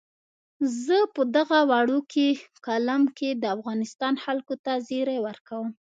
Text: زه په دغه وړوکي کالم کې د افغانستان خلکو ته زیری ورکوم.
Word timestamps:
زه 0.85 0.97
په 1.15 1.21
دغه 1.35 1.59
وړوکي 1.71 2.27
کالم 2.65 3.03
کې 3.17 3.29
د 3.41 3.43
افغانستان 3.55 4.13
خلکو 4.25 4.53
ته 4.65 4.71
زیری 4.87 5.19
ورکوم. 5.27 5.67